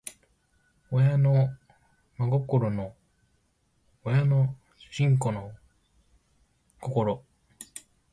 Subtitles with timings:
[0.89, 1.49] 親の
[2.19, 2.95] 心子の
[6.79, 7.23] 心